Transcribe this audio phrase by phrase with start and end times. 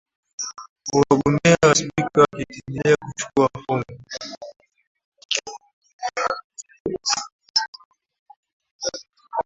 [0.93, 3.85] u wagombea wa spika wakietendelea kuchukuwa fomu